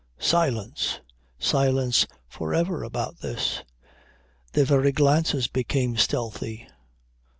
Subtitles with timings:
[0.17, 0.99] Silence!
[1.37, 3.61] Silence for ever about this.
[4.53, 6.67] Their very glances became stealthy.